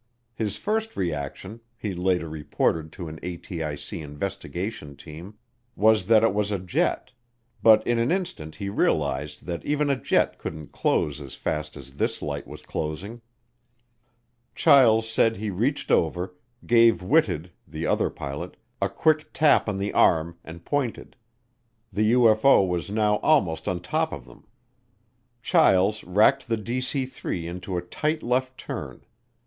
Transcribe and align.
His 0.33 0.57
first 0.57 0.97
reaction, 0.97 1.61
he 1.77 1.93
later 1.93 2.27
reported 2.27 2.91
to 2.93 3.07
an 3.07 3.19
ATIC 3.19 4.01
investigation 4.01 4.95
team, 4.95 5.35
was 5.75 6.07
that 6.07 6.23
it 6.23 6.33
was 6.33 6.49
a 6.49 6.57
jet, 6.57 7.11
but 7.61 7.85
in 7.85 7.99
an 7.99 8.11
instant 8.11 8.55
he 8.55 8.67
realized 8.67 9.45
that 9.45 9.63
even 9.63 9.91
a 9.91 9.95
jet 9.95 10.39
couldn't 10.39 10.71
close 10.71 11.21
as 11.21 11.35
fast 11.35 11.77
as 11.77 11.97
this 11.97 12.23
light 12.23 12.47
was 12.47 12.65
closing. 12.65 13.21
Chiles 14.55 15.07
said 15.07 15.37
he 15.37 15.51
reached 15.51 15.91
over, 15.91 16.33
gave 16.65 17.03
Whitted, 17.03 17.51
the 17.67 17.85
other 17.85 18.09
pilot, 18.09 18.57
a 18.81 18.89
quick 18.89 19.29
tap 19.33 19.69
on 19.69 19.77
the 19.77 19.93
arm, 19.93 20.35
and 20.43 20.65
pointed. 20.65 21.15
The 21.93 22.13
UFO 22.13 22.67
was 22.67 22.89
now 22.89 23.17
almost 23.17 23.67
on 23.67 23.81
top 23.81 24.11
of 24.11 24.25
them. 24.25 24.47
Chiles 25.43 26.03
racked 26.03 26.47
the 26.47 26.57
DC 26.57 27.07
3 27.07 27.45
into 27.45 27.77
a 27.77 27.83
tight 27.83 28.23
left 28.23 28.57
turn. 28.57 29.05